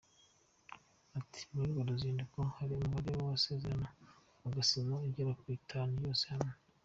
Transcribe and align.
Ati 1.19 1.39
“Muri 1.53 1.67
urwo 1.69 1.81
ruzinduko 1.89 2.39
hari 2.57 2.71
umubare 2.73 3.09
w’amasezerano 3.11 3.87
azasinywa, 4.47 4.97
agera 5.07 5.37
kuri 5.39 5.53
atanu 5.61 5.93
yose 6.05 6.25
hamwe. 6.33 6.53